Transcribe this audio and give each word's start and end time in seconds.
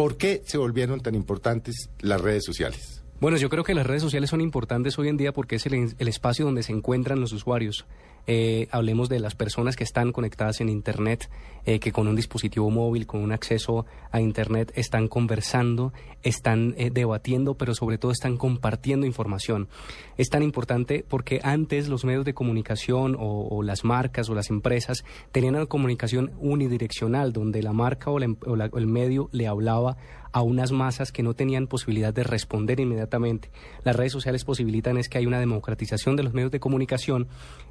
¿Por 0.00 0.16
qué 0.16 0.42
se 0.46 0.56
volvieron 0.56 1.02
tan 1.02 1.14
importantes 1.14 1.90
las 2.00 2.22
redes 2.22 2.42
sociales? 2.42 3.02
Bueno, 3.20 3.36
yo 3.36 3.50
creo 3.50 3.64
que 3.64 3.74
las 3.74 3.86
redes 3.86 4.00
sociales 4.00 4.30
son 4.30 4.40
importantes 4.40 4.98
hoy 4.98 5.08
en 5.08 5.18
día 5.18 5.32
porque 5.32 5.56
es 5.56 5.66
el, 5.66 5.94
espacio 5.98 6.46
donde 6.46 6.62
se 6.62 6.72
encuentran 6.72 7.20
los 7.20 7.34
usuarios. 7.34 7.84
Eh, 8.26 8.66
hablemos 8.70 9.10
de 9.10 9.20
las 9.20 9.34
personas 9.34 9.76
que 9.76 9.84
están 9.84 10.12
conectadas 10.12 10.62
en 10.62 10.70
Internet, 10.70 11.28
eh, 11.66 11.80
que 11.80 11.92
con 11.92 12.08
un 12.08 12.16
dispositivo 12.16 12.70
móvil, 12.70 13.06
con 13.06 13.20
un 13.20 13.32
acceso 13.32 13.84
a 14.10 14.22
Internet, 14.22 14.72
están 14.74 15.06
conversando, 15.06 15.92
están 16.22 16.74
eh, 16.78 16.90
debatiendo, 16.90 17.54
pero 17.54 17.74
sobre 17.74 17.98
todo 17.98 18.10
están 18.10 18.38
compartiendo 18.38 19.04
información. 19.04 19.68
Es 20.16 20.30
tan 20.30 20.42
importante 20.42 21.04
porque 21.06 21.40
antes 21.42 21.88
los 21.88 22.06
medios 22.06 22.24
de 22.24 22.32
comunicación 22.32 23.16
o, 23.18 23.62
las 23.62 23.84
marcas 23.84 24.30
o 24.30 24.34
las 24.34 24.48
empresas 24.48 25.04
tenían 25.30 25.56
una 25.56 25.66
comunicación 25.66 26.30
unidireccional, 26.38 27.34
donde 27.34 27.62
la 27.62 27.74
marca 27.74 28.10
o, 28.10 28.14
o 28.16 28.78
el 28.78 28.86
medio 28.86 29.28
le 29.32 29.46
hablaba 29.46 29.98
a 30.32 30.42
unas 30.42 30.72
masas 30.72 31.12
que 31.12 31.22
no 31.22 31.34
tenían 31.34 31.66
posibilidad 31.66 32.12
de 32.12 32.24
responder 32.24 32.80
inmediatamente. 32.80 33.50
Las 33.84 33.96
redes 33.96 34.12
sociales 34.12 34.44
posibilitan 34.44 34.96
es 34.96 35.08
que 35.08 35.18
hay 35.18 35.26
una 35.26 35.40
democratización 35.40 36.16
de 36.16 36.22
los 36.22 36.34
medios 36.34 36.50
de 36.50 36.60
comunicación 36.60 37.28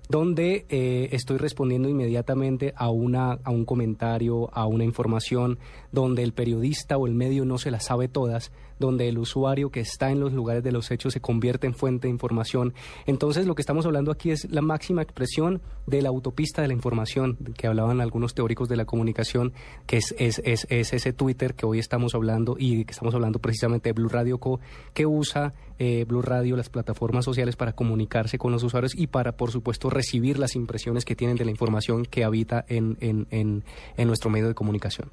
donde 0.10 0.66
eh, 0.70 1.10
estoy 1.12 1.38
respondiendo 1.38 1.88
inmediatamente 1.88 2.74
a, 2.76 2.90
una, 2.90 3.40
a 3.44 3.52
un 3.52 3.64
comentario, 3.64 4.50
a 4.54 4.66
una 4.66 4.84
información, 4.84 5.60
donde 5.92 6.24
el 6.24 6.34
periodista 6.34 6.98
o 6.98 7.06
el 7.06 7.14
medio 7.14 7.46
no 7.46 7.60
se 7.60 7.70
las 7.70 7.86
sabe 7.86 8.08
todas, 8.08 8.52
donde 8.80 9.08
el 9.08 9.20
usuario 9.20 9.70
que 9.70 9.82
está 9.82 10.10
en 10.10 10.20
los 10.20 10.34
lugares 10.34 10.64
de 10.64 10.72
los 10.72 10.90
hechos 10.90 11.14
se 11.14 11.22
convierte 11.22 11.68
en 11.68 11.76
fuente 11.76 12.08
de 12.08 12.12
información. 12.12 12.74
Entonces, 13.06 13.46
lo 13.46 13.54
que 13.54 13.62
estamos 13.62 13.86
hablando 13.86 14.12
aquí 14.12 14.32
es 14.32 14.50
la 14.50 14.62
máxima 14.62 15.02
expresión 15.02 15.62
de 15.86 16.02
la 16.02 16.10
autopista 16.10 16.62
de 16.62 16.70
la 16.70 16.74
información, 16.74 17.38
que 17.56 17.68
hablaban 17.68 18.02
algunos 18.02 18.34
teóricos 18.34 18.70
de 18.70 18.78
la 18.78 18.86
comunicación, 18.86 19.54
que 19.86 19.98
es, 19.98 20.16
es, 20.18 20.42
es, 20.44 20.66
es 20.70 20.94
ese 20.94 21.14
Twitter 21.14 21.54
que 21.54 21.66
hoy 21.66 21.78
estamos 21.78 22.16
hablando 22.16 22.49
y 22.58 22.86
que 22.86 22.92
estamos 22.92 23.14
hablando 23.14 23.40
precisamente 23.40 23.90
de 23.90 23.94
Blue 23.94 24.10
Radio 24.10 24.40
Co, 24.40 24.60
que 24.94 25.06
usa 25.06 25.54
eh, 25.78 26.06
Blue 26.08 26.22
Radio, 26.22 26.56
las 26.56 26.70
plataformas 26.70 27.26
sociales 27.26 27.56
para 27.56 27.74
comunicarse 27.74 28.38
con 28.38 28.52
los 28.52 28.64
usuarios 28.64 28.96
y 28.96 29.08
para, 29.08 29.34
por 29.34 29.52
supuesto, 29.52 29.90
recibir 29.90 30.40
las 30.40 30.56
impresiones 30.56 31.06
que 31.06 31.16
tienen 31.16 31.38
de 31.38 31.46
la 31.46 31.52
información 31.52 32.06
que 32.06 32.24
habita 32.24 32.66
en, 32.68 32.98
en, 33.00 33.28
en, 33.32 33.64
en 33.98 34.08
nuestro 34.08 34.30
medio 34.30 34.48
de 34.48 34.54
comunicación. 34.54 35.12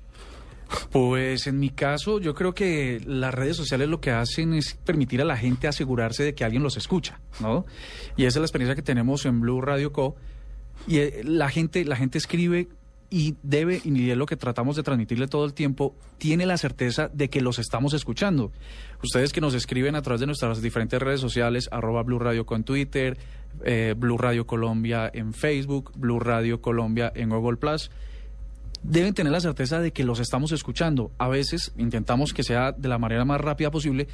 Pues 0.90 1.46
en 1.46 1.60
mi 1.60 1.70
caso, 1.70 2.18
yo 2.18 2.34
creo 2.34 2.52
que 2.52 3.00
las 3.06 3.32
redes 3.32 3.56
sociales 3.56 3.88
lo 3.88 4.00
que 4.00 4.10
hacen 4.10 4.52
es 4.52 4.74
permitir 4.74 5.22
a 5.22 5.24
la 5.24 5.36
gente 5.36 5.68
asegurarse 5.68 6.24
de 6.24 6.34
que 6.34 6.44
alguien 6.44 6.62
los 6.62 6.76
escucha, 6.76 7.20
¿no? 7.40 7.66
Y 8.16 8.24
esa 8.24 8.38
es 8.38 8.40
la 8.40 8.46
experiencia 8.46 8.74
que 8.74 8.82
tenemos 8.82 9.26
en 9.26 9.40
Blue 9.40 9.60
Radio 9.60 9.92
Co. 9.92 10.16
Y 10.88 10.98
eh, 10.98 11.22
la 11.24 11.48
gente, 11.50 11.84
la 11.84 11.96
gente 11.96 12.18
escribe 12.18 12.68
y 13.10 13.36
debe, 13.42 13.80
y 13.84 14.10
es 14.10 14.16
lo 14.16 14.26
que 14.26 14.36
tratamos 14.36 14.76
de 14.76 14.82
transmitirle 14.82 15.28
todo 15.28 15.44
el 15.44 15.54
tiempo, 15.54 15.94
tiene 16.18 16.46
la 16.46 16.56
certeza 16.56 17.08
de 17.12 17.30
que 17.30 17.40
los 17.40 17.58
estamos 17.58 17.94
escuchando. 17.94 18.52
Ustedes 19.02 19.32
que 19.32 19.40
nos 19.40 19.54
escriben 19.54 19.94
a 19.94 20.02
través 20.02 20.20
de 20.20 20.26
nuestras 20.26 20.62
diferentes 20.62 21.00
redes 21.00 21.20
sociales, 21.20 21.68
arroba 21.70 22.02
Blue 22.02 22.18
Radio 22.18 22.46
con 22.46 22.64
Twitter, 22.64 23.16
eh, 23.64 23.94
Blue 23.96 24.18
Radio 24.18 24.46
Colombia 24.46 25.10
en 25.12 25.32
Facebook, 25.32 25.92
Blue 25.96 26.20
Radio 26.20 26.60
Colombia 26.60 27.12
en 27.14 27.30
Google 27.30 27.56
Plus 27.56 27.90
deben 28.82 29.14
tener 29.14 29.32
la 29.32 29.40
certeza 29.40 29.80
de 29.80 29.92
que 29.92 30.04
los 30.04 30.20
estamos 30.20 30.52
escuchando. 30.52 31.10
A 31.18 31.28
veces 31.28 31.72
intentamos 31.76 32.32
que 32.32 32.42
sea 32.42 32.72
de 32.72 32.88
la 32.88 32.98
manera 32.98 33.24
más 33.24 33.40
rápida 33.40 33.70
posible, 33.70 34.06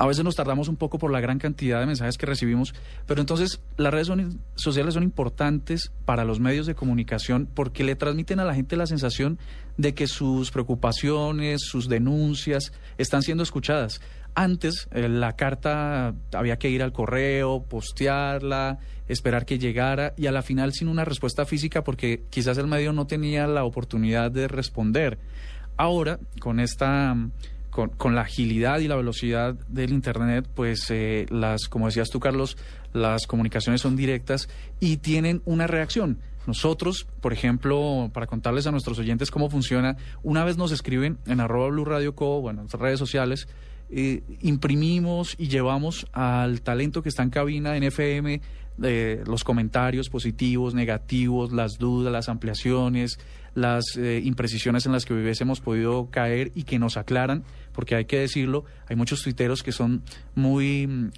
a 0.00 0.06
veces 0.06 0.24
nos 0.24 0.34
tardamos 0.34 0.68
un 0.68 0.76
poco 0.76 0.98
por 0.98 1.12
la 1.12 1.20
gran 1.20 1.38
cantidad 1.38 1.78
de 1.78 1.84
mensajes 1.84 2.16
que 2.16 2.24
recibimos, 2.24 2.74
pero 3.04 3.20
entonces 3.20 3.60
las 3.76 3.92
redes 3.92 4.10
sociales 4.54 4.94
son 4.94 5.02
importantes 5.02 5.92
para 6.06 6.24
los 6.24 6.40
medios 6.40 6.64
de 6.64 6.74
comunicación 6.74 7.46
porque 7.52 7.84
le 7.84 7.96
transmiten 7.96 8.40
a 8.40 8.46
la 8.46 8.54
gente 8.54 8.78
la 8.78 8.86
sensación 8.86 9.38
de 9.76 9.92
que 9.92 10.06
sus 10.06 10.52
preocupaciones, 10.52 11.60
sus 11.66 11.90
denuncias 11.90 12.72
están 12.96 13.20
siendo 13.20 13.42
escuchadas. 13.42 14.00
Antes 14.34 14.88
eh, 14.92 15.06
la 15.06 15.36
carta 15.36 16.14
había 16.32 16.58
que 16.58 16.70
ir 16.70 16.82
al 16.82 16.94
correo, 16.94 17.66
postearla, 17.68 18.78
esperar 19.06 19.44
que 19.44 19.58
llegara 19.58 20.14
y 20.16 20.28
a 20.28 20.32
la 20.32 20.40
final 20.40 20.72
sin 20.72 20.88
una 20.88 21.04
respuesta 21.04 21.44
física 21.44 21.84
porque 21.84 22.22
quizás 22.30 22.56
el 22.56 22.68
medio 22.68 22.94
no 22.94 23.06
tenía 23.06 23.46
la 23.46 23.64
oportunidad 23.64 24.30
de 24.30 24.48
responder. 24.48 25.18
Ahora, 25.76 26.18
con 26.40 26.58
esta 26.58 27.14
con, 27.70 28.14
la 28.14 28.22
agilidad 28.22 28.80
y 28.80 28.88
la 28.88 28.96
velocidad 28.96 29.54
del 29.68 29.92
Internet, 29.92 30.48
pues 30.54 30.90
eh, 30.90 31.26
las, 31.30 31.68
como 31.68 31.86
decías 31.86 32.10
tú, 32.10 32.20
Carlos, 32.20 32.56
las 32.92 33.26
comunicaciones 33.26 33.80
son 33.80 33.96
directas 33.96 34.48
y 34.80 34.98
tienen 34.98 35.42
una 35.44 35.66
reacción. 35.66 36.18
Nosotros, 36.46 37.06
por 37.20 37.32
ejemplo, 37.32 38.10
para 38.12 38.26
contarles 38.26 38.66
a 38.66 38.72
nuestros 38.72 38.98
oyentes 38.98 39.30
cómo 39.30 39.50
funciona, 39.50 39.96
una 40.22 40.44
vez 40.44 40.56
nos 40.56 40.72
escriben 40.72 41.18
en 41.26 41.40
arroba 41.40 41.68
Blue 41.68 41.84
Radio 41.84 42.14
Co, 42.14 42.40
bueno, 42.40 42.60
en 42.60 42.64
nuestras 42.64 42.82
redes 42.82 42.98
sociales, 42.98 43.46
eh, 43.90 44.22
imprimimos 44.40 45.34
y 45.38 45.48
llevamos 45.48 46.06
al 46.12 46.62
talento 46.62 47.02
que 47.02 47.08
está 47.08 47.22
en 47.22 47.30
cabina 47.30 47.76
en 47.76 47.82
FM 47.82 48.40
los 48.80 49.44
comentarios 49.44 50.08
positivos, 50.08 50.74
negativos, 50.74 51.52
las 51.52 51.78
dudas, 51.78 52.12
las 52.12 52.28
ampliaciones, 52.28 53.18
las 53.54 53.96
eh, 53.96 54.20
imprecisiones 54.24 54.86
en 54.86 54.92
las 54.92 55.04
que 55.04 55.14
hubiésemos 55.14 55.60
podido 55.60 56.08
caer 56.10 56.52
y 56.54 56.64
que 56.64 56.78
nos 56.78 56.96
aclaran, 56.96 57.44
porque 57.72 57.94
hay 57.94 58.04
que 58.04 58.18
decirlo, 58.18 58.64
hay 58.88 58.96
muchos 58.96 59.22
tuiteros 59.22 59.62
que 59.62 59.72
son 59.72 60.02
muy 60.34 61.10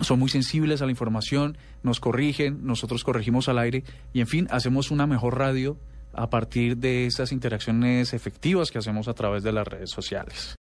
son 0.00 0.18
muy 0.18 0.28
sensibles 0.28 0.82
a 0.82 0.86
la 0.86 0.90
información, 0.90 1.56
nos 1.84 2.00
corrigen, 2.00 2.66
nosotros 2.66 3.04
corregimos 3.04 3.48
al 3.48 3.58
aire 3.58 3.84
y 4.12 4.20
en 4.20 4.26
fin, 4.26 4.48
hacemos 4.50 4.90
una 4.90 5.06
mejor 5.06 5.38
radio 5.38 5.78
a 6.12 6.30
partir 6.30 6.76
de 6.78 7.06
esas 7.06 7.30
interacciones 7.32 8.12
efectivas 8.12 8.70
que 8.70 8.78
hacemos 8.78 9.06
a 9.08 9.14
través 9.14 9.42
de 9.42 9.52
las 9.52 9.66
redes 9.66 9.90
sociales. 9.90 10.52